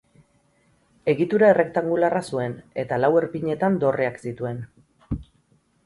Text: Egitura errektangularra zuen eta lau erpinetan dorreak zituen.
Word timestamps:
Egitura 1.13 1.51
errektangularra 1.55 2.23
zuen 2.33 2.57
eta 2.85 3.01
lau 3.05 3.13
erpinetan 3.23 3.81
dorreak 3.85 4.21
zituen. 4.29 4.69